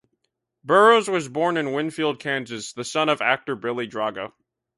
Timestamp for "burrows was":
0.63-1.29